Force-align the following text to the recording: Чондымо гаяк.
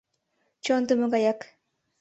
Чондымо 0.63 1.05
гаяк. 1.13 1.39